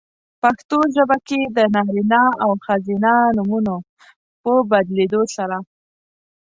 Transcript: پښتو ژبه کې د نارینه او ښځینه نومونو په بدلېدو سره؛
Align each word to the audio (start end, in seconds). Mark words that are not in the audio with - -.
پښتو 0.41 0.77
ژبه 0.95 1.17
کې 1.27 1.39
د 1.55 1.57
نارینه 1.73 2.23
او 2.43 2.51
ښځینه 2.65 3.13
نومونو 3.37 3.75
په 4.41 4.51
بدلېدو 4.69 5.21
سره؛ 5.35 5.57